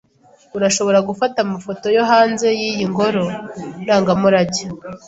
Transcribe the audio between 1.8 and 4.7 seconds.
yo hanze yiyi ngoro ndangamurage,